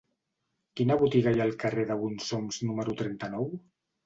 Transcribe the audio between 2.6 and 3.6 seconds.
número trenta-nou?